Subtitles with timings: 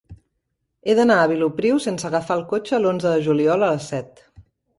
[0.87, 4.27] He d'anar a Vilopriu sense agafar el cotxe l'onze de juliol a les set.